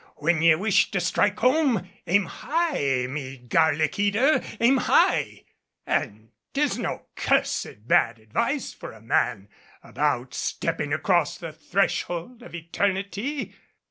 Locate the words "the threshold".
11.37-12.41